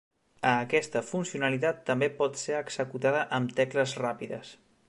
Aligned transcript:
A 0.51 0.51
aquesta 0.51 1.03
funcionalitat 1.09 1.83
també 1.91 2.09
pot 2.23 2.41
ser 2.47 2.57
executada 2.63 3.23
amb 3.41 3.57
tecles 3.61 3.99
ràpides. 4.05 4.57